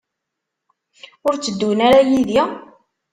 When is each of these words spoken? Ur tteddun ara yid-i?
Ur 1.27 1.33
tteddun 1.35 1.79
ara 1.87 1.99
yid-i? 2.09 2.41